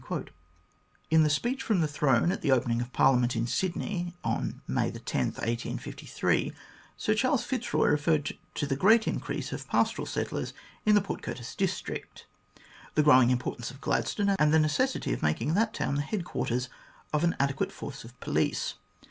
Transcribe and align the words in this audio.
In 1.11 1.21
the 1.21 1.29
speech 1.29 1.61
from 1.61 1.81
the 1.81 1.87
Throne 1.87 2.31
at 2.31 2.41
the 2.41 2.51
opening 2.51 2.81
of 2.81 2.91
Parliament 2.91 3.35
in 3.35 3.45
Sydney, 3.45 4.15
on 4.23 4.63
May 4.67 4.89
10, 4.89 5.25
1853, 5.27 6.51
Sir 6.97 7.13
Charles 7.13 7.43
Fitzroy 7.43 7.85
referred 7.85 8.35
to 8.55 8.65
the 8.65 8.75
great 8.75 9.07
increase 9.07 9.53
of 9.53 9.67
pastoral 9.67 10.07
settlers 10.07 10.53
in 10.87 10.95
the 10.95 11.01
Port 11.01 11.21
Curtis 11.21 11.53
district, 11.53 12.25
the 12.95 13.03
growing 13.03 13.29
importance 13.29 13.69
of 13.69 13.79
Gladstone, 13.79 14.29
and 14.39 14.51
the 14.51 14.57
necessity 14.57 15.13
of 15.13 15.21
making 15.21 15.53
that 15.53 15.71
town 15.71 15.93
the 15.93 16.01
headquarters 16.01 16.67
of 17.13 17.23
an 17.23 17.35
adequate 17.39 17.71
force 17.71 18.03
of 18.03 18.19
police. 18.19 18.73